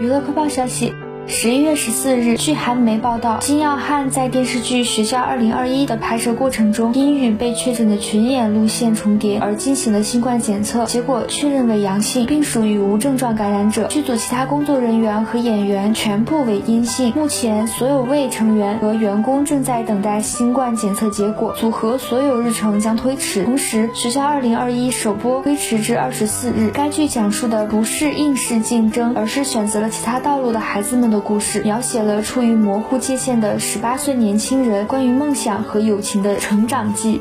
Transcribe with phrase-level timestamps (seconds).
[0.00, 0.94] 娱乐快报消息。
[1.30, 13.88] 十一月十四日，据韩媒报道，金耀汉在电视剧《学校二零二一》的拍摄过程中，因与被确诊的群演路线重叠而进行了新冠检测，结果确认为阳性，并属于无症状感染者。
[13.88, 17.12] 剧组其他工作人员和演员全部为阴性。
[17.14, 23.44] 目前，所有位成员和员工正在等待新冠检测结果，组合所有日程将推迟。
[23.44, 26.70] 同时，《学校二零二一》首播推迟至二十四日。
[26.72, 37.20] 该剧讲述的不是应试竞争，而是选择了其他道路的孩子们的故事描写了处于模糊界限的十八岁年轻人关于梦想和友情的成长记。